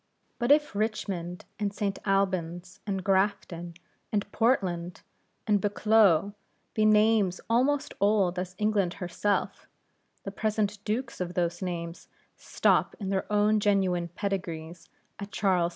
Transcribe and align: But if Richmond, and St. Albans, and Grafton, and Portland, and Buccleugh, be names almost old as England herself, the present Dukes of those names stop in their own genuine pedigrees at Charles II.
But 0.39 0.51
if 0.51 0.73
Richmond, 0.75 1.45
and 1.59 1.71
St. 1.71 1.99
Albans, 2.05 2.79
and 2.87 3.03
Grafton, 3.03 3.75
and 4.11 4.31
Portland, 4.31 5.03
and 5.45 5.61
Buccleugh, 5.61 6.33
be 6.73 6.85
names 6.85 7.39
almost 7.47 7.93
old 7.99 8.39
as 8.39 8.55
England 8.57 8.95
herself, 8.95 9.67
the 10.23 10.31
present 10.31 10.79
Dukes 10.85 11.21
of 11.21 11.35
those 11.35 11.61
names 11.61 12.07
stop 12.35 12.95
in 12.99 13.09
their 13.09 13.31
own 13.31 13.59
genuine 13.59 14.07
pedigrees 14.07 14.89
at 15.19 15.29
Charles 15.31 15.69
II. 15.69 15.69